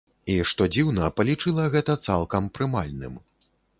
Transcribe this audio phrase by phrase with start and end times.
[0.35, 3.13] І, што дзіўна, палічыла гэта цалкам прымальным.